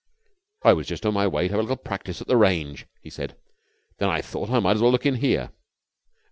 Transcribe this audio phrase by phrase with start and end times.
[0.63, 3.11] "I was just on my way to have a little practice at the range," he
[3.11, 3.37] said.
[3.99, 5.51] "Then I thought I might as well look in here."